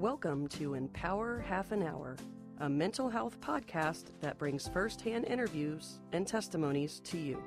[0.00, 2.16] Welcome to Empower Half an Hour,
[2.58, 7.42] a mental health podcast that brings firsthand interviews and testimonies to you.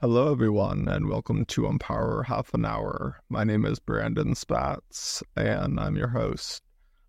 [0.00, 3.20] Hello, everyone, and welcome to Empower Half an Hour.
[3.28, 6.62] My name is Brandon Spatz, and I'm your host.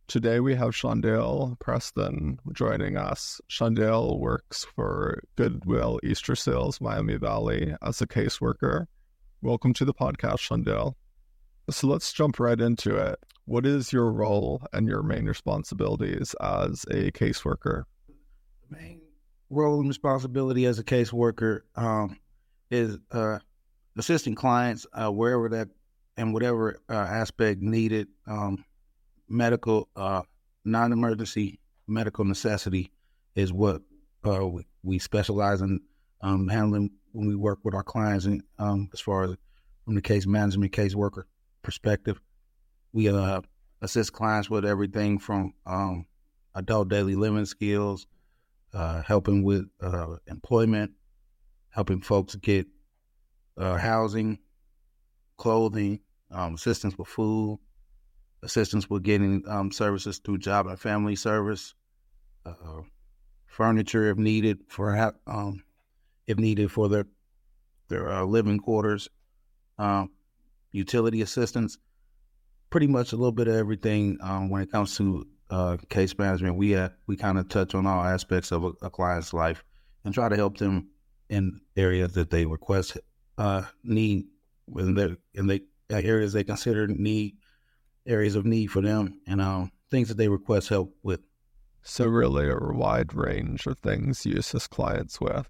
[0.08, 3.42] Today we have Shawndale Preston joining us.
[3.50, 8.86] Shawndale works for Goodwill Easter Seals Miami Valley as a caseworker.
[9.42, 10.94] Welcome to the podcast, Shawndale.
[11.70, 13.20] So let's jump right into it.
[13.44, 17.84] What is your role and your main responsibilities as a caseworker?
[18.70, 19.02] Main
[19.50, 22.18] role and responsibility as a caseworker um,
[22.72, 23.40] is uh,
[23.98, 25.68] assisting clients uh, wherever that
[26.16, 28.64] and whatever uh, aspect needed, um,
[29.30, 30.22] medical, uh,
[30.66, 32.92] non-emergency medical necessity
[33.36, 33.82] is what
[34.26, 35.80] uh, we, we, specialize in
[36.22, 38.26] um, handling when we work with our clients.
[38.26, 39.36] And um, as far as
[39.86, 41.24] from the case management, caseworker
[41.62, 42.20] perspective,
[42.92, 43.42] we uh,
[43.82, 46.06] assist clients with everything from um,
[46.56, 48.08] adult daily living skills,
[49.06, 49.66] helping with
[50.28, 50.92] employment,
[51.70, 52.68] helping folks get
[53.58, 54.40] uh, housing,
[55.38, 56.00] clothing,
[56.32, 57.60] um, assistance with food,
[58.48, 61.74] assistance with getting um, services through job and family service,
[62.46, 62.82] uh,
[63.46, 65.64] furniture if needed for um,
[66.26, 67.06] if needed for their
[67.90, 69.10] their uh, living quarters,
[69.78, 70.10] um,
[70.72, 71.78] utility assistance,
[72.70, 76.56] pretty much a little bit of everything um, when it comes to uh, case management.
[76.56, 79.64] We uh, we kind of touch on all aspects of a, a client's life
[80.06, 80.90] and try to help them
[81.30, 82.98] in areas that they request
[83.38, 84.26] uh, need
[84.78, 87.36] in their in the areas they consider need
[88.08, 91.22] areas of need for them and um, things that they request help with.
[91.84, 95.50] So really a wide range of things you assist clients with.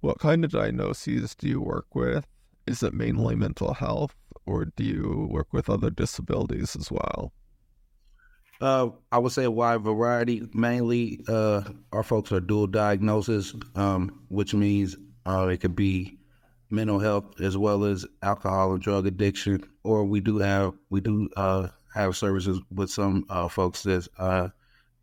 [0.00, 2.26] What kind of diagnoses do you work with?
[2.66, 4.14] Is it mainly mental health
[4.46, 7.32] or do you work with other disabilities as well?
[8.60, 10.48] Uh, I would say a wide variety.
[10.54, 11.62] Mainly, uh,
[11.92, 14.96] our folks are dual diagnosis, um, which means
[15.26, 16.18] uh, it could be
[16.70, 19.62] mental health as well as alcohol and drug addiction.
[19.82, 24.48] Or we do have we do uh, have services with some uh, folks that uh,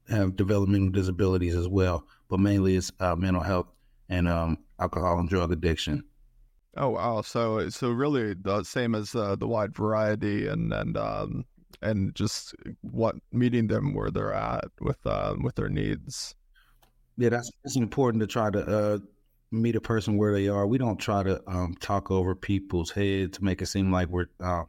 [0.09, 2.05] have developmental disabilities as well.
[2.29, 3.67] But mainly, it's mental health
[4.09, 6.03] and um, alcohol and drug addiction.
[6.75, 7.21] Oh wow!
[7.21, 11.45] So so really the same as the wide variety and and um,
[11.83, 16.35] and just what meeting them where they're at with um, with their needs.
[17.17, 18.97] Yeah, that's it's important to try to uh,
[19.53, 20.65] meet a person where they are.
[20.65, 24.27] We don't try to um, talk over people's head to make it seem like we're
[24.41, 24.63] uh,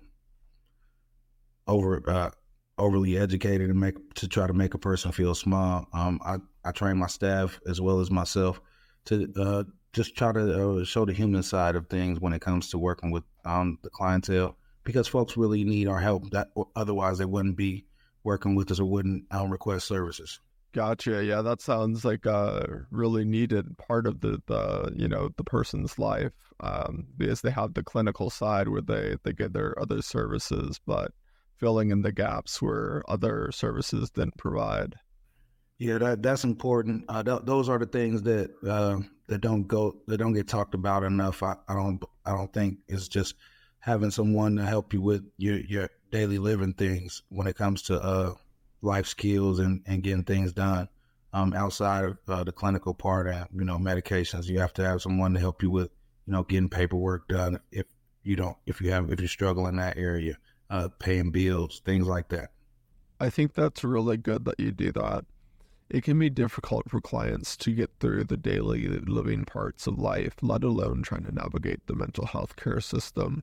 [1.67, 2.31] over uh,
[2.77, 5.89] overly educated and make to try to make a person feel small.
[5.93, 8.61] Um, I I train my staff as well as myself
[9.07, 12.71] to uh, just try to uh, show the human side of things when it comes
[12.71, 16.31] to working with um, the clientele because folks really need our help.
[16.31, 17.87] That otherwise they wouldn't be
[18.23, 20.41] working with us or wouldn't um, request services.
[20.75, 21.25] Gotcha.
[21.25, 26.01] Yeah, that sounds like a really needed part of the, the you know the person's
[26.01, 30.81] life um, because they have the clinical side where they they get their other services,
[30.85, 31.13] but
[31.57, 34.97] filling in the gaps where other services didn't provide.
[35.79, 37.05] Yeah, that that's important.
[37.09, 38.99] Uh, th- those are the things that uh,
[39.29, 41.41] that don't go that don't get talked about enough.
[41.45, 43.37] I, I don't I don't think it's just
[43.79, 48.03] having someone to help you with your your daily living things when it comes to
[48.03, 48.35] uh,
[48.85, 50.89] life skills and, and getting things done
[51.33, 54.47] um, outside of uh, the clinical part and you know medications.
[54.47, 55.91] You have to have someone to help you with
[56.27, 57.87] you know getting paperwork done if
[58.23, 60.39] you don't if you have if you struggle in that area
[60.71, 62.51] uh, paying bills things like that.
[63.21, 65.25] I think that's really good that you do that.
[65.91, 70.35] It can be difficult for clients to get through the daily living parts of life
[70.41, 73.43] let alone trying to navigate the mental health care system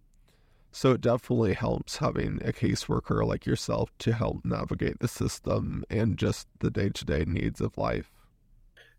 [0.71, 6.17] so it definitely helps having a caseworker like yourself to help navigate the system and
[6.17, 8.11] just the day to day needs of life.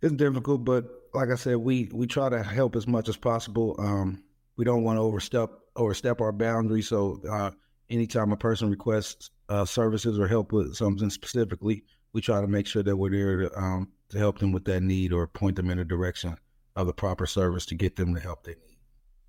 [0.01, 0.85] It's difficult, but
[1.15, 3.77] like I said, we we try to help as much as possible.
[3.79, 4.23] Um,
[4.57, 6.89] we don't want to overstep overstep our boundaries.
[6.89, 7.53] So uh,
[7.89, 12.67] anytime a person requests uh, services or help with something specifically, we try to make
[12.67, 15.71] sure that we're there to um, to help them with that need or point them
[15.71, 16.37] in a direction
[16.77, 18.72] of the proper service to get them the help they need.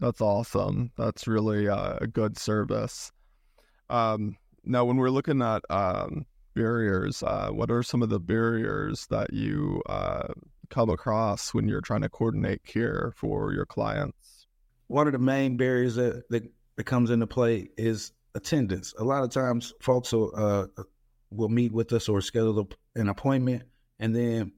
[0.04, 0.92] That's awesome.
[0.98, 3.14] That's really uh, a good service.
[3.90, 4.36] Um,
[4.66, 9.32] now, when we're looking at um, barriers, uh, what are some of the barriers that
[9.32, 10.28] you uh,
[10.70, 14.46] come across when you're trying to coordinate care for your clients?
[14.88, 18.94] One of the main barriers that, that, comes into play is attendance.
[19.00, 20.84] A lot of times, folks will uh,
[21.32, 23.64] will meet with us or schedule an appointment,
[24.00, 24.52] and then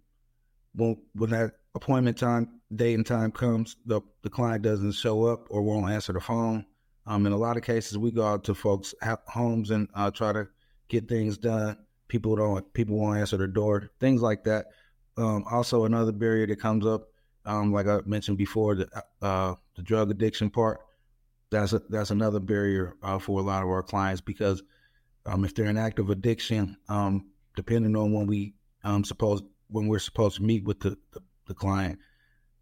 [0.76, 5.48] when when that appointment time, date and time comes, the the client doesn't show up
[5.50, 6.66] or won't answer the phone.
[7.08, 8.96] Um, in a lot of cases, we go out to folks'
[9.28, 10.48] homes and uh, try to
[10.88, 11.78] get things done.
[12.08, 14.68] People don't people won't answer the door, things like that.
[15.18, 17.08] Um, also, another barrier that comes up,
[17.46, 20.80] um, like I mentioned before, the uh, the drug addiction part.
[21.52, 24.64] That's a, that's another barrier uh, for a lot of our clients because
[25.26, 30.00] um, if they're in active addiction, um, depending on when we um, suppose when we're
[30.00, 32.00] supposed to meet with the, the, the client,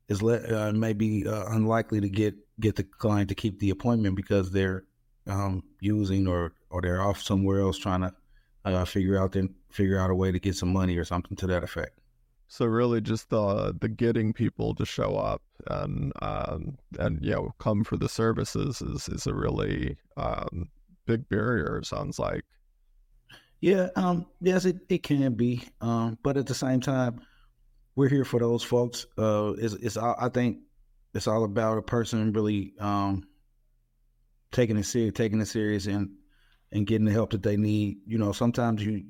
[0.08, 4.16] is let uh, maybe uh, unlikely to get get the client to keep the appointment
[4.16, 4.84] because they're
[5.28, 8.14] um, using or or they're off somewhere else trying to
[8.66, 11.48] uh, figure out then figure out a way to get some money or something to
[11.48, 12.00] that effect.
[12.48, 17.56] So really, just the the getting people to show up and um, and you know
[17.60, 20.70] come for the services is is a really um,
[21.06, 21.82] big barrier.
[21.84, 22.44] Sounds like.
[23.64, 27.22] Yeah, um, yes, it, it can be, um, but at the same time,
[27.96, 29.06] we're here for those folks.
[29.18, 30.58] Uh, it's, it's I think
[31.14, 33.26] it's all about a person really um,
[34.52, 36.10] taking it serious, taking it serious, and
[36.74, 38.00] and getting the help that they need.
[38.06, 39.06] You know, sometimes you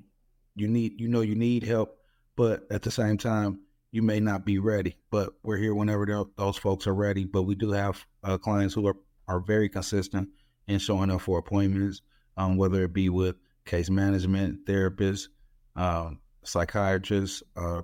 [0.53, 1.97] you need you know you need help,
[2.35, 3.59] but at the same time,
[3.91, 4.97] you may not be ready.
[5.09, 7.25] But we're here whenever those folks are ready.
[7.25, 8.97] But we do have uh, clients who are,
[9.27, 10.29] are very consistent
[10.67, 12.03] in showing up for appointments,
[12.38, 13.35] um, whether it be with
[13.65, 15.27] case management, therapists,
[15.75, 17.81] um, psychiatrists, uh,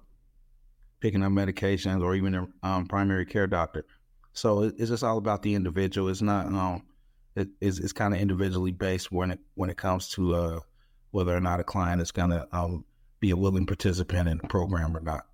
[1.00, 3.86] picking up medications, or even a um, primary care doctor.
[4.34, 6.10] So it's just all about the individual.
[6.10, 6.84] It's not um,
[7.36, 10.60] it, it's, it's kind of individually based when it when it comes to uh,
[11.12, 12.86] whether or not a client is going to um,
[13.20, 15.26] be a willing participant in the program or not.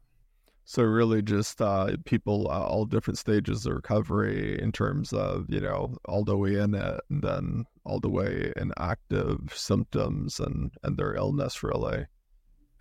[0.67, 5.61] So really, just uh, people uh, all different stages of recovery in terms of you
[5.61, 10.71] know all the way in it, and then all the way in active symptoms and
[10.81, 11.61] and their illness.
[11.61, 12.07] Really,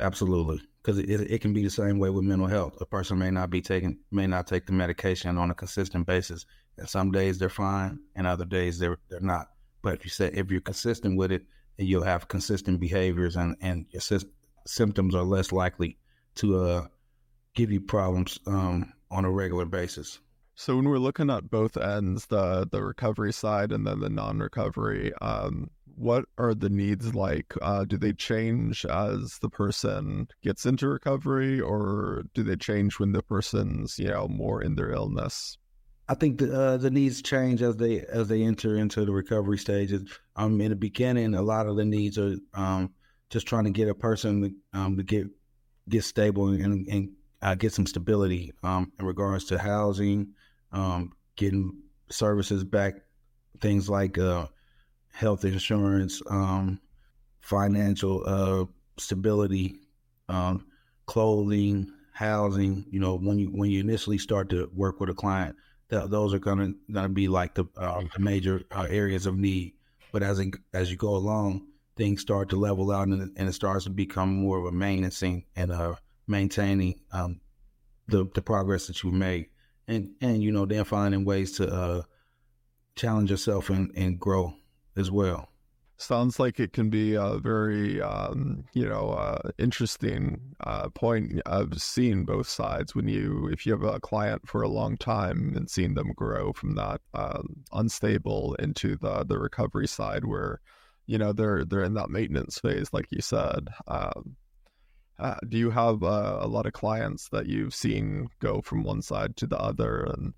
[0.00, 2.80] absolutely, because it, it can be the same way with mental health.
[2.80, 6.46] A person may not be taking may not take the medication on a consistent basis,
[6.78, 9.48] and some days they're fine, and other days they're they're not.
[9.82, 11.42] But if you say if you're consistent with it,
[11.76, 14.00] you'll have consistent behaviors, and and your
[14.66, 15.98] symptoms are less likely
[16.36, 16.86] to uh,
[17.54, 20.18] give you problems um, on a regular basis.
[20.56, 25.12] So when we're looking at both ends, the the recovery side and then the non-recovery,
[25.20, 27.54] um, what are the needs like?
[27.60, 33.12] Uh, do they change as the person gets into recovery, or do they change when
[33.12, 35.58] the person's you know more in their illness?
[36.08, 39.58] I think the uh, the needs change as they as they enter into the recovery
[39.58, 40.08] stages.
[40.36, 42.92] Um, in the beginning, a lot of the needs are um,
[43.30, 45.26] just trying to get a person to, um, to get
[45.88, 47.10] get stable and, and
[47.44, 50.32] uh, get some stability um, in regards to housing,
[50.72, 51.78] um, getting
[52.10, 52.94] services back,
[53.60, 54.46] things like uh,
[55.12, 56.80] health insurance, um,
[57.40, 58.64] financial uh,
[58.98, 59.76] stability,
[60.30, 60.66] um,
[61.04, 62.86] clothing, housing.
[62.90, 65.54] You know, when you when you initially start to work with a client,
[65.90, 69.74] th- those are gonna gonna be like the, uh, the major uh, areas of need.
[70.12, 70.40] But as
[70.72, 74.34] as you go along, things start to level out and, and it starts to become
[74.34, 77.40] more of a maintenance and uh, maintaining um,
[78.08, 79.48] the the progress that you've made,
[79.88, 82.02] and and you know then finding ways to uh,
[82.96, 84.54] challenge yourself and, and grow
[84.96, 85.48] as well.
[85.96, 91.80] Sounds like it can be a very um, you know uh, interesting uh, point of
[91.80, 95.70] seeing both sides when you if you have a client for a long time and
[95.70, 100.60] seeing them grow from that um, unstable into the the recovery side where
[101.06, 103.68] you know they're they're in that maintenance phase, like you said.
[103.86, 104.36] Um,
[105.18, 109.02] uh, do you have uh, a lot of clients that you've seen go from one
[109.02, 110.04] side to the other?
[110.04, 110.34] And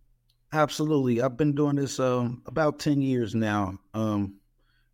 [0.52, 4.36] absolutely, I've been doing this um, about ten years now, um,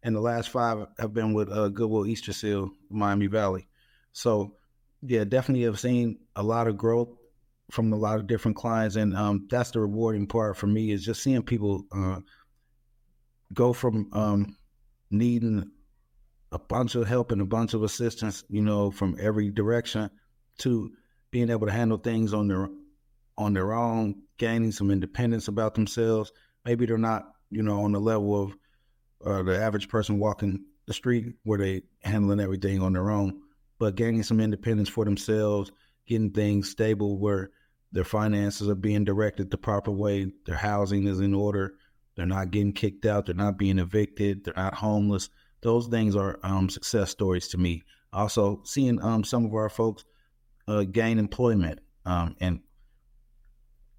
[0.03, 3.69] and the last five have been with uh, Goodwill Easterseal, Miami Valley.
[4.13, 4.57] So,
[5.03, 7.09] yeah, definitely have seen a lot of growth
[7.71, 11.05] from a lot of different clients, and um, that's the rewarding part for me is
[11.05, 12.21] just seeing people uh,
[13.53, 14.57] go from um,
[15.11, 15.71] needing
[16.53, 20.11] a bunch of help and a bunch of assistance, you know, from every direction
[20.59, 20.93] to
[21.31, 22.69] being able to handle things on their
[23.39, 26.33] on their own, gaining some independence about themselves.
[26.65, 28.55] Maybe they're not, you know, on the level of
[29.25, 33.41] uh, the average person walking the street where they handling everything on their own,
[33.79, 35.73] but gaining some independence for themselves,
[36.07, 37.51] getting things stable where
[37.93, 41.75] their finances are being directed the proper way, their housing is in order,
[42.15, 43.27] they're not getting kicked out.
[43.27, 44.45] They're not being evicted.
[44.45, 45.31] They're not homeless.
[45.63, 47.85] Those things are um, success stories to me.
[48.13, 50.05] Also, seeing um, some of our folks
[50.69, 52.61] uh, gain employment um, and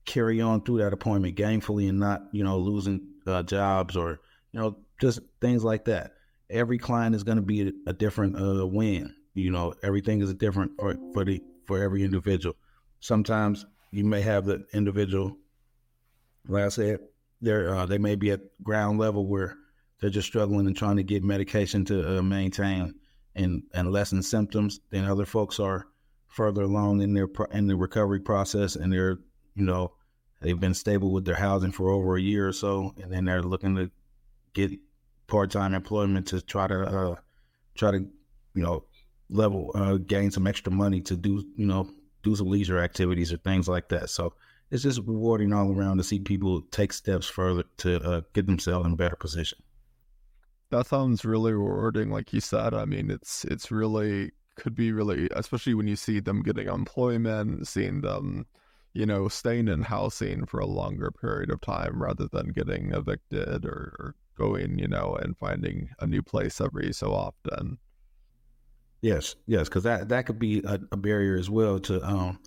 [0.05, 4.19] carry on through that appointment gainfully and not, you know, losing uh, jobs or,
[4.51, 6.13] you know, just things like that.
[6.49, 9.15] Every client is going to be a, different uh, win.
[9.33, 12.55] you know, everything is a different for, for the for every individual.
[12.99, 15.37] Sometimes you may have the individual,
[16.47, 16.99] like I said,
[17.41, 19.57] they're uh, they may be at ground level where
[20.03, 22.93] they're just struggling and trying to get medication to uh, maintain
[23.35, 24.81] and and lessen symptoms.
[24.89, 25.87] Then other folks are
[26.27, 29.19] further along in their in the recovery process and they're
[29.55, 29.93] you know
[30.41, 33.41] they've been stable with their housing for over a year or so, and then they're
[33.41, 33.89] looking to
[34.51, 34.77] get
[35.27, 37.15] part time employment to try to uh,
[37.75, 38.83] try to you know
[39.29, 41.89] level uh, gain some extra money to do you know
[42.23, 44.09] do some leisure activities or things like that.
[44.09, 44.33] So
[44.69, 48.85] it's just rewarding all around to see people take steps further to uh, get themselves
[48.85, 49.59] in a better position
[50.73, 55.29] that sounds really rewarding like you said i mean it's it's really could be really
[55.35, 58.45] especially when you see them getting employment seeing them
[58.93, 63.65] you know staying in housing for a longer period of time rather than getting evicted
[63.65, 67.77] or, or going you know and finding a new place every so often.
[69.01, 72.39] Yes yes because that that could be a, a barrier as well to um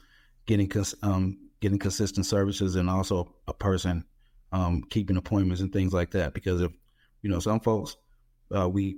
[0.46, 0.70] getting
[1.02, 4.04] um getting consistent services and also a person
[4.52, 6.72] um keeping appointments and things like that because if
[7.22, 7.96] you know some folks
[8.54, 8.96] uh, we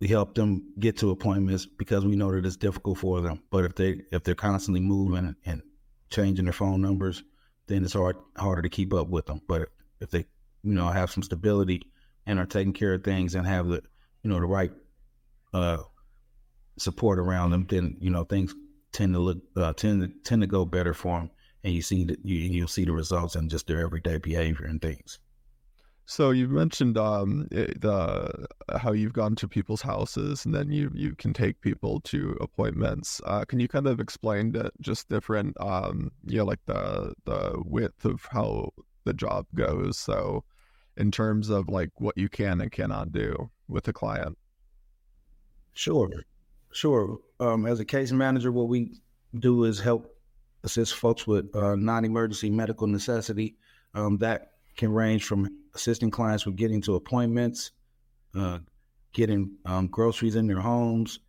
[0.00, 3.42] we help them get to appointments because we know that it's difficult for them.
[3.50, 5.62] But if they if they're constantly moving and
[6.08, 7.22] changing their phone numbers,
[7.66, 9.40] then it's hard harder to keep up with them.
[9.46, 9.68] But
[10.00, 10.26] if they
[10.62, 11.82] you know have some stability
[12.26, 13.82] and are taking care of things and have the
[14.22, 14.72] you know the right
[15.52, 15.78] uh,
[16.78, 18.54] support around them, then you know things
[18.92, 21.30] tend to look uh, tend to tend to go better for them,
[21.62, 24.80] and you see that you you'll see the results in just their everyday behavior and
[24.80, 25.18] things.
[26.10, 28.48] So you've mentioned um, the
[28.80, 33.20] how you've gone to people's houses, and then you you can take people to appointments.
[33.24, 37.62] Uh, can you kind of explain that just different, um, you know, like the the
[37.64, 38.70] width of how
[39.04, 39.98] the job goes?
[39.98, 40.42] So,
[40.96, 44.36] in terms of like what you can and cannot do with a client.
[45.74, 46.10] Sure,
[46.72, 47.18] sure.
[47.38, 49.00] Um, as a case manager, what we
[49.38, 50.12] do is help
[50.64, 53.58] assist folks with uh, non-emergency medical necessity.
[53.94, 57.72] Um, that can range from assisting clients with getting to appointments,
[58.34, 58.58] uh,
[59.12, 61.20] getting um, groceries in their homes,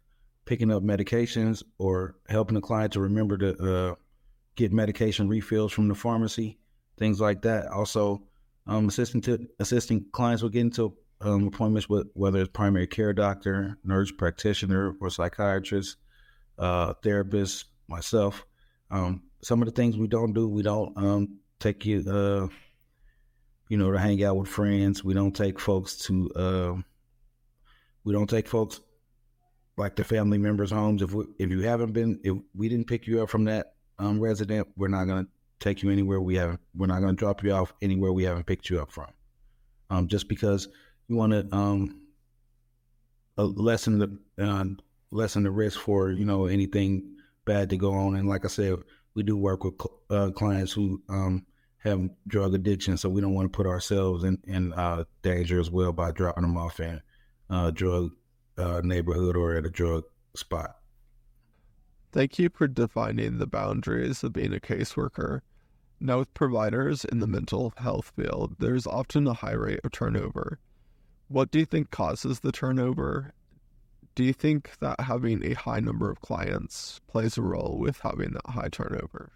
[0.45, 3.95] picking up medications, or helping the client to remember to uh,
[4.55, 6.57] get medication refills from the pharmacy,
[6.97, 7.67] things like that.
[7.67, 8.23] Also,
[8.67, 13.13] um, assisting to assisting clients with getting to um, appointments with whether it's primary care
[13.13, 15.97] doctor, nurse practitioner, or psychiatrist,
[16.57, 18.45] uh, therapist, myself.
[18.89, 22.47] Um, some of the things we don't do, we don't um, take you uh,
[23.71, 25.01] you know, to hang out with friends.
[25.01, 26.73] We don't take folks to, uh,
[28.03, 28.81] we don't take folks
[29.77, 31.01] like the family members' homes.
[31.01, 34.19] If we, if you haven't been, if we didn't pick you up from that um,
[34.19, 35.25] resident, we're not gonna
[35.61, 36.59] take you anywhere we haven't.
[36.75, 39.07] We're not gonna drop you off anywhere we haven't picked you up from.
[39.89, 40.67] Um, just because
[41.07, 42.01] you want to um,
[43.37, 44.65] lessen the uh,
[45.11, 48.17] lessen the risk for you know anything bad to go on.
[48.17, 48.79] And like I said,
[49.15, 49.75] we do work with
[50.09, 51.45] uh, clients who um,
[51.83, 55.71] have drug addiction, so we don't want to put ourselves in, in uh, danger as
[55.71, 57.01] well by dropping them off in
[57.49, 58.11] a drug
[58.57, 60.03] uh, neighborhood or at a drug
[60.35, 60.75] spot.
[62.11, 65.41] Thank you for defining the boundaries of being a caseworker.
[65.99, 70.59] Now, with providers in the mental health field, there's often a high rate of turnover.
[71.27, 73.33] What do you think causes the turnover?
[74.15, 78.31] Do you think that having a high number of clients plays a role with having
[78.31, 79.31] that high turnover?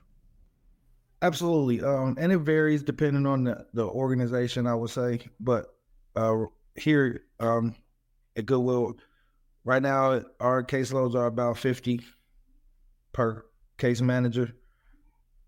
[1.22, 1.81] Absolutely.
[1.81, 5.22] Um, and it varies depending on the, the organization, I would say.
[5.39, 5.74] But
[6.15, 6.45] uh,
[6.75, 7.75] here um,
[8.36, 8.95] at Goodwill,
[9.63, 12.01] right now, our caseloads are about 50
[13.13, 13.45] per
[13.77, 14.53] case manager.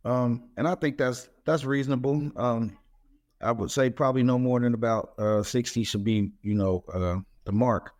[0.05, 2.31] Um, and I think that's that's reasonable.
[2.37, 2.77] Um,
[3.41, 7.17] I would say probably no more than about uh, 60 should be, you know, uh,
[7.45, 7.93] the mark.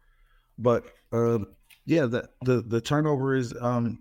[0.58, 1.40] But uh,
[1.86, 4.00] yeah, the, the, the turnover is um,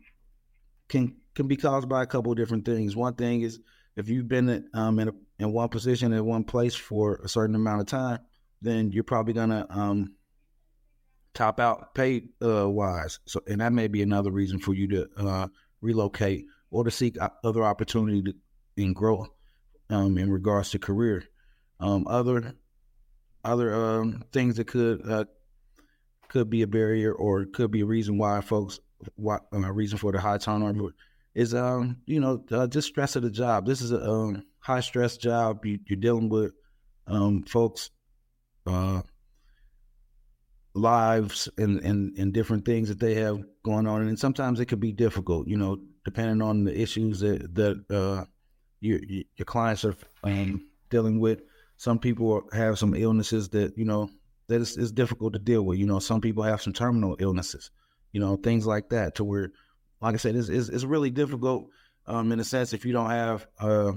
[0.88, 2.96] can can be caused by a couple different things.
[2.96, 3.60] One thing is
[3.94, 7.54] if you've been um, in a, in one position in one place for a certain
[7.54, 8.18] amount of time,
[8.62, 10.14] then you're probably gonna um,
[11.34, 13.20] top out pay uh, wise.
[13.26, 15.48] So, and that may be another reason for you to uh,
[15.82, 18.34] relocate or to seek other opportunity to,
[18.78, 19.28] and growth
[19.90, 21.24] um, in regards to career.
[21.78, 22.54] Um, other
[23.44, 25.26] other um, things that could uh,
[26.28, 28.80] could be a barrier or could be a reason why folks
[29.16, 30.94] why a uh, reason for the high turnover
[31.36, 33.66] is um you know uh, just stress of the job.
[33.66, 35.64] This is a um, high stress job.
[35.64, 36.52] You, are dealing with
[37.06, 37.90] um, folks
[38.66, 39.02] uh,
[40.74, 44.80] lives and, and and different things that they have going on, and sometimes it could
[44.80, 45.46] be difficult.
[45.46, 45.76] You know,
[46.06, 48.24] depending on the issues that that uh,
[48.80, 51.42] your your clients are um, dealing with.
[51.76, 54.08] Some people have some illnesses that you know
[54.48, 55.78] that is, is difficult to deal with.
[55.78, 57.70] You know, some people have some terminal illnesses
[58.16, 59.16] you know, things like that.
[59.16, 59.52] To where,
[60.00, 61.68] like I said, it's it's, it's really difficult
[62.06, 63.92] um, in a sense if you don't have uh,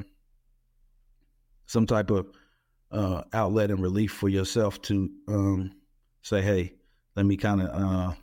[1.65, 2.27] some type of
[2.91, 5.71] uh, outlet and relief for yourself to um,
[6.21, 6.73] say, hey,
[7.15, 8.13] let me kind of uh,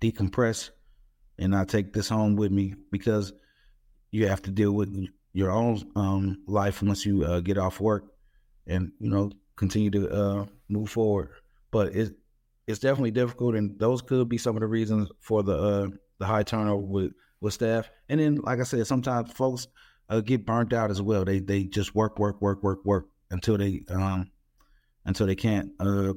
[0.00, 0.70] decompress
[1.38, 3.32] and not take this home with me because
[4.10, 8.04] you have to deal with your own um, life once you uh, get off work
[8.66, 11.30] and you know continue to uh, move forward.
[11.70, 12.14] But it
[12.66, 16.26] it's definitely difficult, and those could be some of the reasons for the uh, the
[16.26, 17.90] high turnover with with staff.
[18.08, 19.68] And then, like I said, sometimes folks
[20.08, 21.24] uh, get burnt out as well.
[21.24, 24.30] They they just work, work, work, work, work until they um
[25.04, 26.12] until they can't uh,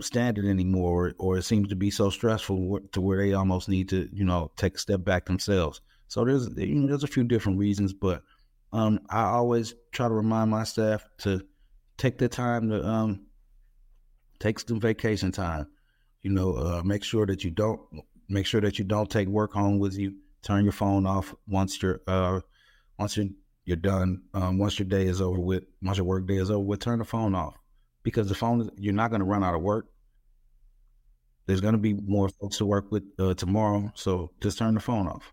[0.00, 3.68] stand it anymore, or, or, it seems to be so stressful to where they almost
[3.68, 5.80] need to you know take a step back themselves.
[6.08, 8.22] So there's you know, there's a few different reasons, but
[8.72, 11.42] um, I always try to remind my staff to
[11.96, 13.26] take the time to um,
[14.38, 15.66] take some vacation time.
[16.22, 17.80] You know, uh, make sure that you don't
[18.28, 20.14] make sure that you don't take work home with you.
[20.42, 22.40] Turn your phone off once you're uh,
[22.98, 23.26] once you're,
[23.64, 24.22] you're done.
[24.34, 26.98] Um, once your day is over with, once your work day is over with, turn
[26.98, 27.54] the phone off
[28.02, 29.86] because the phone you're not going to run out of work.
[31.46, 34.80] There's going to be more folks to work with uh, tomorrow, so just turn the
[34.80, 35.32] phone off.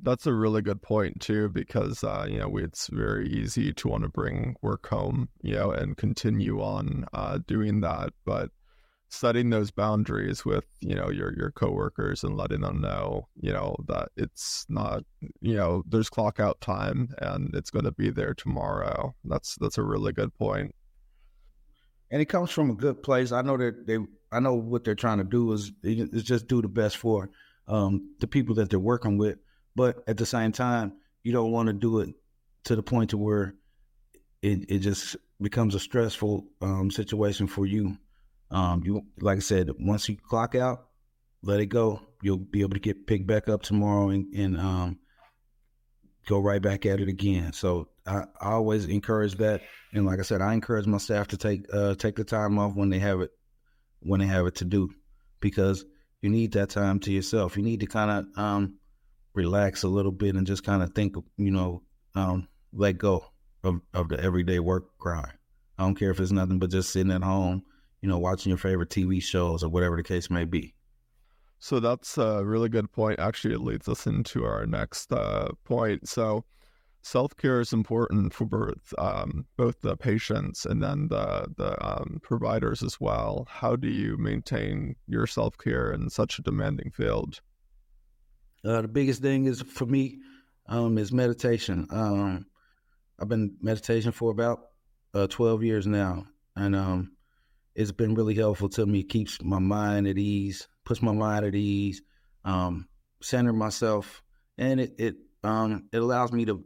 [0.00, 4.04] That's a really good point too, because uh, you know it's very easy to want
[4.04, 8.12] to bring work home, you know, and continue on uh, doing that.
[8.24, 8.50] But
[9.12, 13.76] setting those boundaries with you know your your coworkers and letting them know, you know,
[13.86, 15.04] that it's not,
[15.40, 19.14] you know, there's clock out time and it's going to be there tomorrow.
[19.24, 20.74] That's that's a really good point.
[22.10, 23.32] And it comes from a good place.
[23.32, 23.98] I know that they,
[24.30, 27.30] I know what they're trying to do is is just do the best for
[27.68, 29.38] um, the people that they're working with
[29.74, 32.10] but at the same time, you don't want to do it
[32.64, 33.54] to the point to where
[34.42, 37.96] it, it just becomes a stressful um, situation for you.
[38.52, 40.86] Um, you like I said, once you clock out,
[41.42, 42.00] let it go.
[42.22, 44.98] You'll be able to get picked back up tomorrow and, and um,
[46.26, 47.52] go right back at it again.
[47.52, 49.62] So I, I, always encourage that,
[49.92, 52.74] and like I said, I encourage my staff to take uh, take the time off
[52.74, 53.30] when they have it
[54.00, 54.90] when they have it to do,
[55.40, 55.84] because
[56.20, 57.56] you need that time to yourself.
[57.56, 58.74] You need to kind of um,
[59.34, 61.82] relax a little bit and just kind of think, you know,
[62.14, 63.24] um, let go
[63.64, 65.32] of, of the everyday work grind.
[65.78, 67.64] I don't care if it's nothing but just sitting at home,
[68.02, 70.74] you know, watching your favorite TV shows or whatever the case may be.
[71.60, 73.20] So that's a really good point.
[73.20, 76.08] Actually, it leads us into our next uh, point.
[76.08, 76.44] So,
[77.02, 82.18] self care is important for both um, both the patients and then the the um,
[82.20, 83.46] providers as well.
[83.48, 87.40] How do you maintain your self care in such a demanding field?
[88.64, 90.18] Uh, the biggest thing is for me
[90.66, 91.86] um, is meditation.
[91.90, 92.46] Um,
[93.20, 94.62] I've been meditation for about
[95.14, 97.11] uh, 12 years now, and um,
[97.74, 99.00] it's been really helpful to me.
[99.00, 102.02] It keeps my mind at ease, puts my mind at ease,
[102.44, 102.88] um,
[103.22, 104.22] center myself,
[104.58, 106.64] and it it um, it allows me to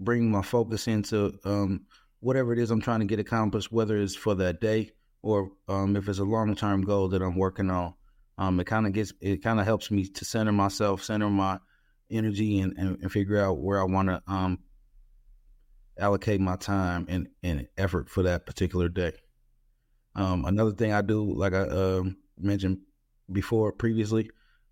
[0.00, 1.86] bring my focus into um,
[2.20, 4.92] whatever it is I'm trying to get accomplished, whether it's for that day
[5.22, 7.94] or if it's a long term goal that I'm working on.
[8.36, 11.58] Um, it kind of gets it kind of helps me to center myself, center my
[12.10, 14.58] energy, and, and, and figure out where I want to um,
[15.98, 19.12] allocate my time and, and effort for that particular day.
[20.16, 22.02] Um, another thing I do, like I uh,
[22.38, 22.78] mentioned
[23.32, 24.30] before previously,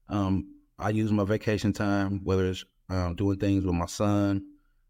[0.09, 4.45] um, I use my vacation time, whether it's uh, doing things with my son,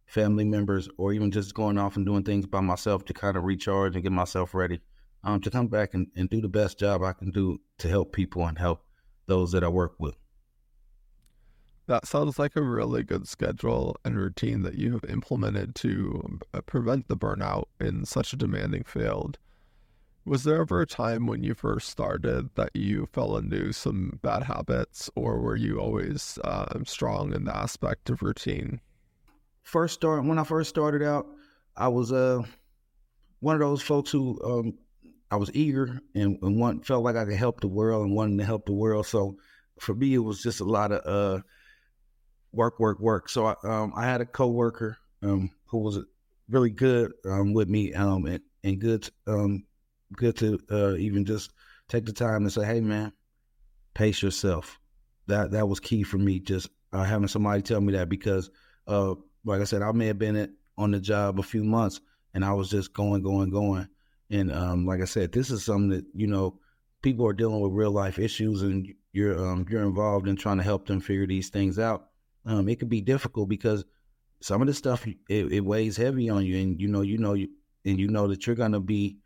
[0.07, 3.45] family members, or even just going off and doing things by myself to kind of
[3.45, 4.81] recharge and get myself ready
[5.25, 8.13] um, to come back and, and do the best job I can do to help
[8.13, 8.85] people and help
[9.27, 10.17] those that I work with.
[11.87, 16.61] That sounds like a really good schedule and routine that you have implemented to uh,
[16.63, 19.39] prevent the burnout in such a demanding field.
[20.25, 24.45] Was there ever a time when you first started that you fell into some bad
[24.45, 28.81] habits, or were you always uh, strong in the aspect of routine?
[29.65, 31.27] First start when I first started out,
[31.77, 32.43] I was uh
[33.41, 34.79] one of those folks who um,
[35.33, 38.39] I was eager and, and one felt like I could help the world and wanted
[38.39, 39.07] to help the world.
[39.07, 39.37] So
[39.81, 41.43] for me, it was just a lot of uh,
[42.53, 43.29] work, work, work.
[43.29, 45.99] So I, um, I had a coworker um, who was
[46.49, 49.65] really good um, with me um, and, and good, um,
[50.17, 51.53] good to uh, even just
[51.89, 53.13] take the time and say, "Hey, man,
[53.95, 54.79] pace yourself."
[55.27, 56.41] That that was key for me.
[56.41, 58.51] Just uh, having somebody tell me that because,
[58.87, 62.01] uh, like I said, I may have been on the job a few months
[62.35, 63.89] and I was just going, going, going
[64.33, 66.59] and um, like I said, this is something that you know
[67.03, 70.63] people are dealing with real life issues, and you're um, you're involved in trying to
[70.63, 72.09] help them figure these things out.
[72.47, 73.85] Um, it can be difficult because
[74.41, 77.35] some of the stuff it, it, weighs heavy on you, and you know you know
[77.35, 77.49] you
[77.85, 79.19] and you know that you're gonna be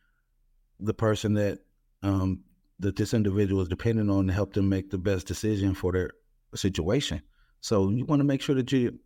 [0.80, 1.58] the person that
[2.02, 2.40] um,
[2.78, 6.10] that this individual is dependent on to help them make the best decision for their
[6.54, 7.22] situation.
[7.60, 8.98] So you want to make sure that you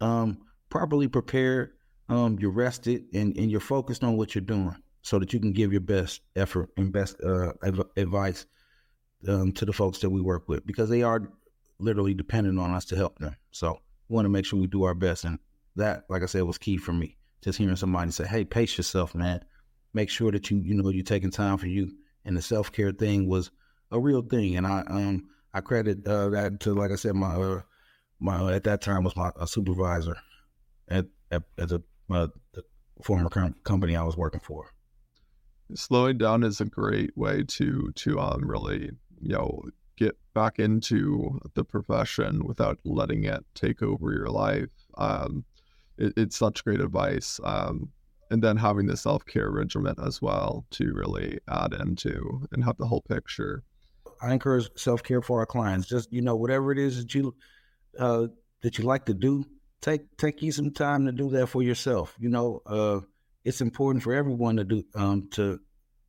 [0.00, 0.38] um,
[0.70, 1.72] properly prepared,
[2.08, 5.52] um, you're rested, and, and you're focused on what you're doing, so that you can
[5.52, 7.52] give your best effort and best uh,
[7.96, 8.46] advice
[9.28, 11.30] um, to the folks that we work with because they are
[11.78, 13.36] literally dependent on us to help them.
[13.50, 15.38] So we want to make sure we do our best, and
[15.74, 17.16] that, like I said, was key for me.
[17.42, 19.44] Just hearing somebody say, "Hey, pace yourself, man.
[19.96, 21.90] Make sure that you you know you're taking time for you."
[22.26, 23.50] And the self care thing was
[23.90, 27.34] a real thing, and I um I credit uh, that to like I said my
[27.34, 27.62] uh,
[28.20, 30.18] my at that time was my supervisor
[30.88, 31.80] at, at at the,
[32.10, 32.62] uh, the
[33.02, 33.30] former
[33.64, 34.70] company I was working for.
[35.74, 39.62] Slowing down is a great way to to um really you know
[39.96, 44.68] get back into the profession without letting it take over your life.
[44.98, 45.46] Um,
[45.96, 47.40] it, it's such great advice.
[47.42, 47.92] Um,
[48.30, 52.76] and then having the self care regimen as well to really add into and have
[52.78, 53.62] the whole picture.
[54.20, 55.86] I encourage self care for our clients.
[55.86, 57.34] Just you know, whatever it is that you
[57.98, 58.26] uh,
[58.62, 59.44] that you like to do,
[59.80, 62.16] take take you some time to do that for yourself.
[62.18, 63.00] You know, uh,
[63.44, 65.60] it's important for everyone to do um, to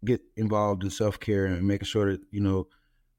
[0.06, 2.68] get involved in self care and making sure that you know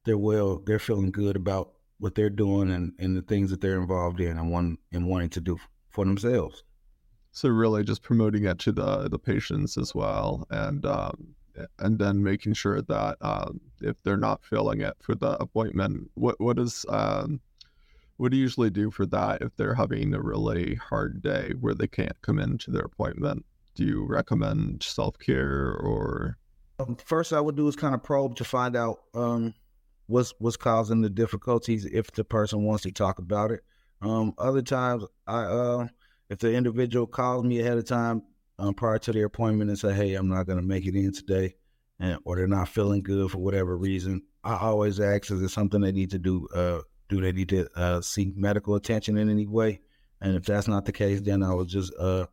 [0.05, 3.81] they're well, they're feeling good about what they're doing and, and the things that they're
[3.81, 5.59] involved in and want and wanting to do
[5.91, 6.63] for themselves.
[7.33, 11.35] So really, just promoting it to the the patients as well, and um,
[11.79, 16.41] and then making sure that um, if they're not feeling it for the appointment, what
[16.41, 17.41] what is um,
[18.17, 21.75] what do you usually do for that if they're having a really hard day where
[21.75, 23.45] they can't come into their appointment?
[23.75, 26.37] Do you recommend self care or?
[26.81, 29.55] Um, first, I would do is kind of probe to find out um,
[30.07, 33.61] what's what's causing the difficulties if the person wants to talk about it.
[34.01, 35.89] Um, other times, I uh,
[36.31, 38.23] if the individual calls me ahead of time
[38.59, 41.13] um, prior to their appointment and say, "Hey, I'm not going to make it in
[41.13, 41.55] today,"
[41.99, 45.81] and or they're not feeling good for whatever reason, I always ask, "Is there something
[45.81, 46.49] they need to do?
[46.55, 49.81] Uh, do they need to uh, seek medical attention in any way?"
[50.21, 52.27] And if that's not the case, then I would just uh,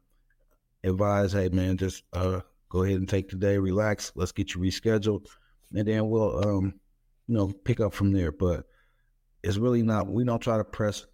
[0.84, 4.12] advise, "Hey, man, just uh, go ahead and take the day, relax.
[4.16, 5.28] Let's get you rescheduled,
[5.74, 6.74] and then we'll, um,
[7.28, 8.66] you know, pick up from there." But
[9.44, 10.08] it's really not.
[10.08, 11.06] We don't try to press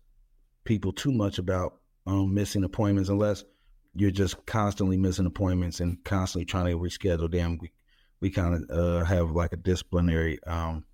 [0.64, 3.44] people too much about um, missing appointments unless
[3.96, 7.58] you're just constantly missing appointments and constantly trying to reschedule them.
[7.60, 7.72] We
[8.20, 10.86] we kind of uh, have like a disciplinary um,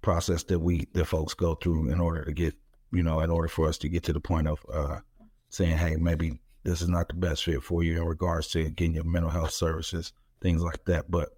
[0.00, 2.54] process that we that folks go through in order to get
[2.90, 5.00] you know in order for us to get to the point of uh,
[5.48, 8.94] saying, hey, maybe this is not the best fit for you in regards to getting
[8.94, 11.10] your mental health services, things like that.
[11.10, 11.30] But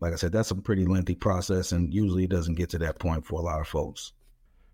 [0.00, 2.98] like I said, that's a pretty lengthy process, and usually it doesn't get to that
[2.98, 4.12] point for a lot of folks.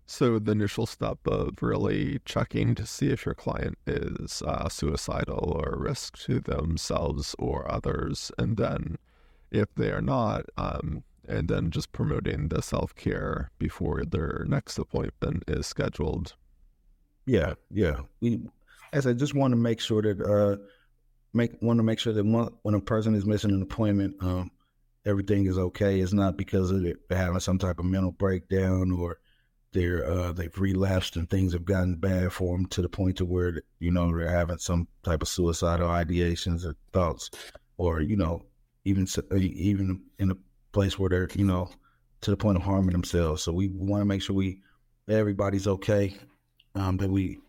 [0.05, 5.57] So the initial step of really checking to see if your client is uh, suicidal
[5.57, 8.97] or a risk to themselves or others, and then
[9.51, 14.77] if they are not, um, and then just promoting the self care before their next
[14.77, 16.35] appointment is scheduled.
[17.25, 18.01] Yeah, yeah.
[18.19, 18.41] We,
[18.91, 20.57] as I just want to make sure that uh,
[21.33, 24.51] make want to make sure that when a person is missing an appointment, um,
[25.05, 26.01] everything is okay.
[26.01, 29.19] It's not because of having some type of mental breakdown or
[29.73, 33.25] they're uh, they've relapsed and things have gotten bad for them to the point to
[33.25, 37.29] where you know they're having some type of suicidal ideations or thoughts,
[37.77, 38.43] or you know
[38.85, 40.37] even uh, even in a
[40.71, 41.69] place where they're you know
[42.21, 43.43] to the point of harming themselves.
[43.43, 44.61] So we want to make sure we
[45.09, 46.15] everybody's okay,
[46.75, 47.39] um, that we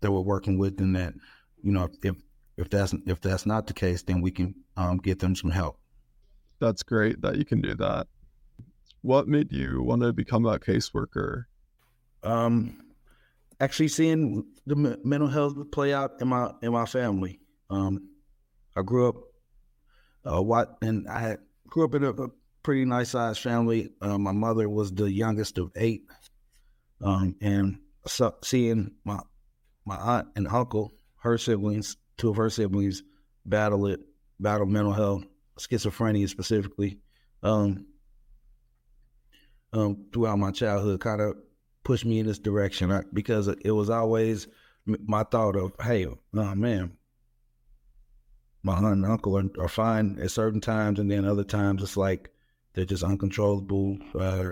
[0.00, 1.14] that we're working with, and that
[1.62, 2.16] you know if
[2.56, 5.78] if that's if that's not the case, then we can um, get them some help.
[6.60, 8.06] That's great that you can do that.
[9.02, 11.44] What made you want to become a caseworker?
[12.24, 12.80] Um,
[13.60, 17.40] actually seeing the mental health play out in my in my family.
[17.70, 18.08] Um,
[18.76, 19.16] I grew up
[20.24, 22.28] uh, what, and I grew up in a, a
[22.62, 23.90] pretty nice sized family.
[24.00, 26.04] Uh, my mother was the youngest of eight,
[27.00, 29.20] um, and so seeing my
[29.84, 33.02] my aunt and uncle, her siblings, two of her siblings,
[33.44, 34.00] battle it,
[34.40, 35.24] battle mental health,
[35.58, 36.98] schizophrenia specifically,
[37.42, 37.86] um,
[39.72, 41.36] um, throughout my childhood, kind of
[41.84, 44.48] pushed me in this direction I, because it was always
[44.86, 46.18] my thought of, hey, oh
[46.54, 46.96] man,
[48.62, 51.96] my aunt and uncle are, are, fine at certain times, and then other times it's
[51.96, 52.30] like
[52.72, 54.50] they're just uncontrollable uh,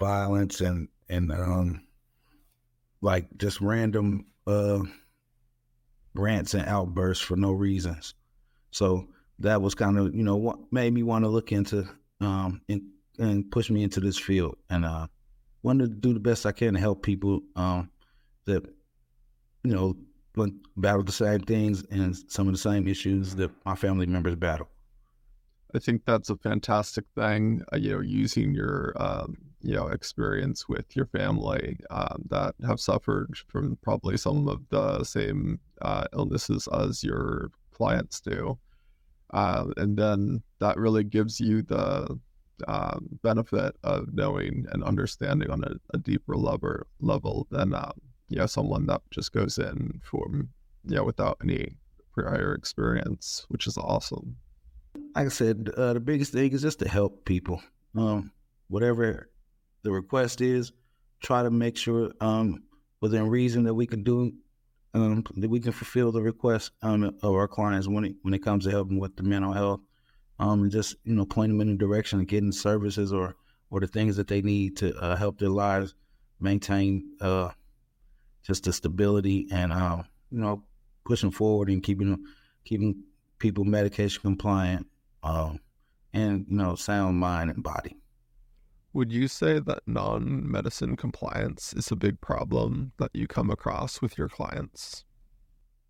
[0.00, 1.82] violence and and um,
[3.00, 4.80] like just random uh,
[6.14, 8.14] rants and outbursts for no reasons.
[8.70, 9.08] So
[9.40, 11.86] that was kind of you know what made me want to look into
[12.20, 12.82] um, and,
[13.18, 15.06] and push me into this field and uh,
[15.64, 17.90] wanted to do the best I can to help people um,
[18.44, 18.64] that
[19.64, 19.96] you know
[20.76, 24.68] battle the same things and some of the same issues that my family members battle.
[25.74, 27.62] I think that's a fantastic thing.
[27.72, 32.78] Uh, you know, using your um, you know experience with your family um, that have
[32.78, 38.56] suffered from probably some of the same uh, illnesses as your clients do
[39.34, 42.18] uh, and then that really gives you the
[42.68, 47.92] uh, benefit of knowing and understanding on a, a deeper level level than um,
[48.28, 50.48] you know someone that just goes in from
[50.84, 51.76] you know without any
[52.12, 54.36] prior experience which is awesome
[55.16, 57.60] like i said uh, the biggest thing is just to help people
[57.96, 58.30] um,
[58.68, 59.28] whatever
[59.82, 60.72] the request is,
[61.22, 62.64] try to make sure um,
[63.00, 64.32] within reason that we can do
[64.94, 68.42] um, that we can fulfill the request um, of our clients when it when it
[68.42, 69.80] comes to helping with the mental health.
[70.38, 73.36] Um, and just you know point them in the direction of getting services or
[73.70, 75.94] or the things that they need to uh, help their lives
[76.40, 77.50] maintain uh,
[78.42, 80.62] just the stability and uh, you know
[81.04, 82.24] pushing forward and keeping
[82.64, 83.02] keeping
[83.38, 84.86] people medication compliant
[85.22, 85.60] um,
[86.12, 87.96] and you know sound mind and body.
[88.92, 94.00] Would you say that non medicine compliance is a big problem that you come across
[94.00, 95.04] with your clients?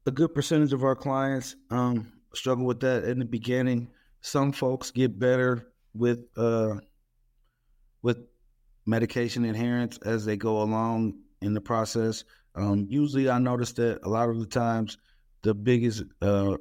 [0.06, 3.90] A good percentage of our clients um, struggle with that in the beginning.
[4.24, 6.76] Some folks get better with uh,
[8.00, 8.20] with
[8.86, 12.24] medication adherence as they go along in the process.
[12.54, 14.96] Um, usually, I notice that a lot of the times,
[15.42, 16.56] the biggest uh,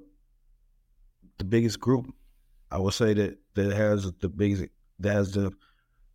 [1.38, 2.14] the biggest group,
[2.70, 4.66] I would say that that has the biggest
[5.00, 5.50] that has the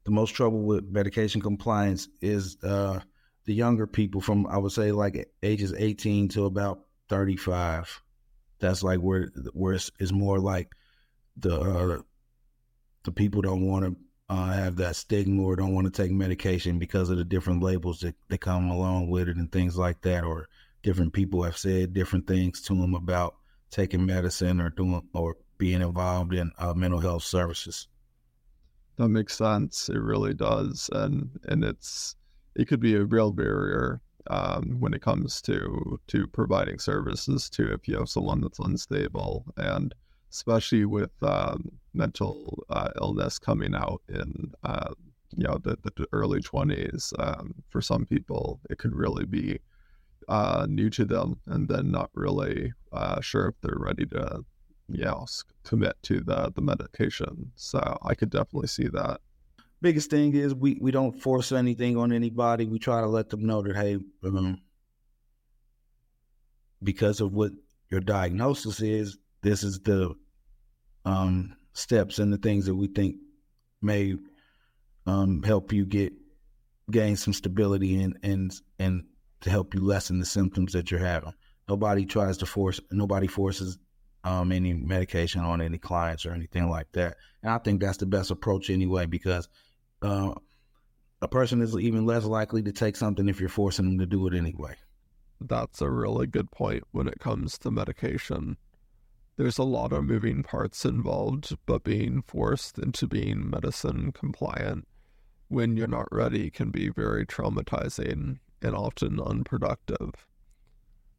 [0.04, 3.00] the most trouble with medication compliance is uh,
[3.46, 8.02] the younger people from I would say like ages 18 to about 35.
[8.58, 10.74] That's like where where it's, it's more like
[11.40, 11.98] the uh,
[13.04, 13.96] the people don't want to
[14.28, 18.00] uh, have that stigma or don't want to take medication because of the different labels
[18.00, 20.24] that, that come along with it and things like that.
[20.24, 20.48] Or
[20.82, 23.36] different people have said different things to them about
[23.70, 27.88] taking medicine or doing or being involved in uh, mental health services.
[28.96, 29.88] That makes sense.
[29.88, 32.16] It really does, and and it's
[32.54, 37.72] it could be a real barrier um, when it comes to to providing services to
[37.72, 39.94] if you have someone that's unstable, and
[40.30, 44.90] especially with um, mental uh, illness coming out in uh,
[45.36, 47.12] you know the, the early twenties.
[47.18, 49.58] Um, for some people, it could really be
[50.28, 54.44] uh, new to them, and then not really uh, sure if they're ready to
[54.88, 55.14] yeah,
[55.64, 57.52] commit to the the medication.
[57.56, 59.20] So I could definitely see that.
[59.80, 62.66] Biggest thing is we we don't force anything on anybody.
[62.66, 64.60] We try to let them know that hey, um,
[66.82, 67.52] because of what
[67.90, 70.14] your diagnosis is, this is the
[71.04, 73.16] um, steps and the things that we think
[73.80, 74.16] may
[75.06, 76.12] um, help you get
[76.90, 79.04] gain some stability and and and
[79.40, 81.32] to help you lessen the symptoms that you're having.
[81.68, 82.80] Nobody tries to force.
[82.90, 83.78] Nobody forces
[84.24, 87.16] um, any medication on any clients or anything like that.
[87.42, 89.48] And I think that's the best approach anyway, because
[90.02, 90.34] uh,
[91.22, 94.26] a person is even less likely to take something if you're forcing them to do
[94.26, 94.74] it anyway.
[95.40, 98.56] That's a really good point when it comes to medication.
[99.38, 104.88] There's a lot of moving parts involved, but being forced into being medicine compliant
[105.46, 110.26] when you're not ready can be very traumatizing and often unproductive.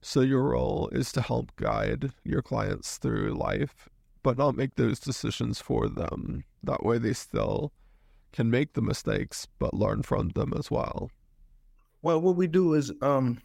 [0.01, 3.87] So, your role is to help guide your clients through life,
[4.21, 6.43] but not make those decisions for them.
[6.61, 7.71] That way, they still
[8.33, 11.09] can make the mistakes, but learn from them as well.
[12.01, 13.41] Well, what we do is, um,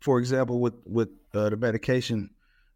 [0.00, 2.28] for example, with with uh, the medication,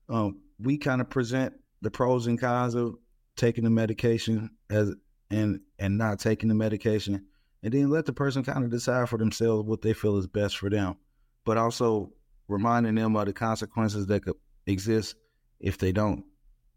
[0.09, 2.97] um, we kind of present the pros and cons of
[3.37, 4.95] taking the medication as
[5.31, 7.27] and and not taking the medication,
[7.63, 10.57] and then let the person kind of decide for themselves what they feel is best
[10.59, 10.97] for them.
[11.45, 12.13] But also
[12.49, 15.17] reminding them of the consequences that could exist
[15.61, 16.25] if they don't,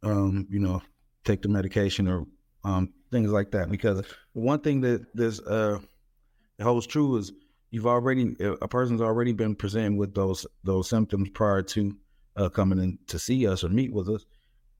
[0.03, 0.81] um, you know,
[1.23, 2.25] take the medication or
[2.63, 3.69] um, things like that.
[3.69, 5.79] Because one thing that this uh,
[6.61, 7.31] holds true is
[7.71, 11.95] you've already a person's already been presented with those those symptoms prior to
[12.39, 14.25] uh, coming in to see us or meet with us.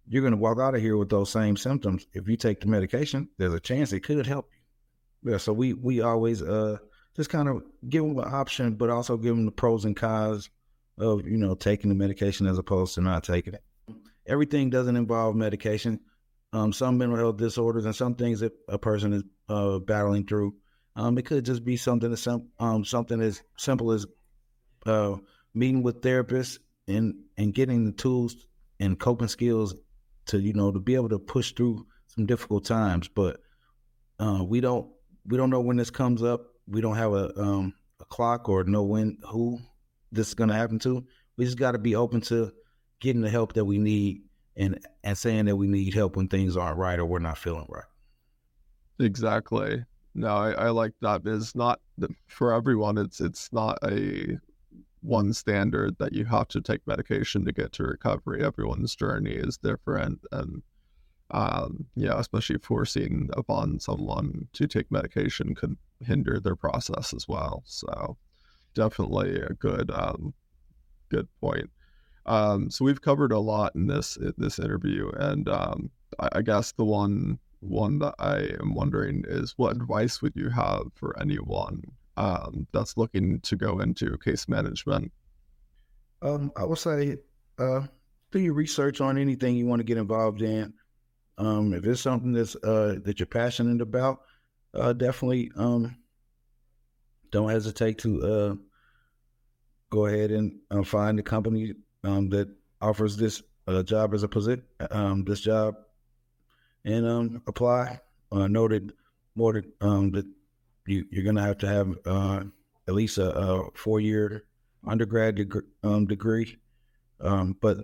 [0.08, 2.08] You're going to walk out of here with those same symptoms.
[2.13, 5.32] If you take the medication, there's a chance it could help you.
[5.32, 6.78] Yeah, so we we always uh,
[7.15, 10.50] just kind of give them an option, but also give them the pros and cons
[10.98, 13.63] of you know taking the medication as opposed to not taking it.
[14.26, 16.00] Everything doesn't involve medication.
[16.54, 20.56] Um, some mental health disorders and some things that a person is uh, battling through.
[20.95, 24.08] Um, it could just be something as sim- um, something as simple as
[24.86, 25.17] uh,
[25.54, 26.58] meeting with therapists
[26.89, 28.47] and and getting the tools
[28.80, 29.75] and coping skills
[30.25, 33.08] to you know to be able to push through some difficult times.
[33.08, 33.39] But
[34.19, 34.89] uh, we don't
[35.25, 36.47] we don't know when this comes up.
[36.67, 39.60] We don't have a um, a clock or know when who
[40.12, 41.06] this is going to happen to.
[41.38, 42.52] We just got to be open to
[42.99, 44.23] getting the help that we need
[44.58, 47.65] and and saying that we need help when things aren't right or we're not feeling
[47.69, 47.84] right.
[48.99, 49.84] Exactly.
[50.13, 51.21] no, I, I like that.
[51.25, 51.80] It's not
[52.28, 52.97] for everyone.
[52.97, 54.38] It's it's not a
[55.02, 58.44] one standard that you have to take medication to get to recovery.
[58.44, 60.62] Everyone's journey is different, and
[61.32, 67.64] um, yeah, especially forcing upon someone to take medication could hinder their process as well.
[67.66, 68.18] So,
[68.74, 70.34] definitely a good um,
[71.10, 71.70] good point.
[72.26, 76.42] Um, so we've covered a lot in this in this interview, and um, I, I
[76.42, 81.20] guess the one one that I am wondering is what advice would you have for
[81.20, 81.84] anyone
[82.19, 85.12] um, that's looking to go into case management?
[86.21, 87.17] Um, I would say
[87.58, 87.82] uh,
[88.32, 90.73] do your research on anything you want to get involved in.
[91.38, 94.19] Um, if it's something that's uh, that you're passionate about,
[94.73, 95.95] uh, definitely um,
[97.32, 98.55] don't hesitate to uh,
[99.89, 102.49] go ahead and uh, find the company um, that
[102.82, 105.75] offers this uh, job as a position, um, this job,
[106.84, 108.01] and apply.
[108.32, 108.93] Uh, noted
[109.36, 110.25] more that um, that
[110.89, 112.43] you, you're going to have to have uh,
[112.88, 114.45] at least a, a four year
[114.86, 116.58] undergrad deg- um, degree.
[117.21, 117.78] Um, but